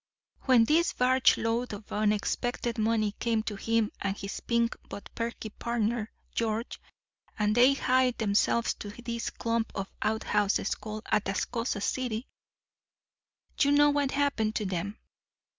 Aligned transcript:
When 0.45 0.65
this 0.65 0.93
barge 0.93 1.37
load 1.37 1.73
of 1.73 1.91
unexpected 1.93 2.79
money 2.79 3.11
came 3.19 3.43
to 3.43 3.55
him 3.55 3.91
and 4.01 4.17
his 4.17 4.39
pink 4.39 4.75
but 4.89 5.07
perky 5.13 5.51
partner, 5.51 6.09
George, 6.33 6.81
and 7.37 7.53
they 7.53 7.75
hied 7.75 8.17
themselves 8.17 8.73
to 8.79 8.89
this 9.03 9.29
clump 9.29 9.71
of 9.75 9.91
outhouses 10.01 10.73
called 10.73 11.03
Atascosa 11.05 11.83
City, 11.83 12.25
you 13.59 13.71
know 13.73 13.91
what 13.91 14.09
happened 14.09 14.55
to 14.55 14.65
them. 14.65 14.97